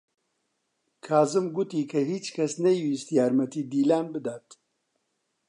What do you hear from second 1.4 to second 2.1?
گوتی کە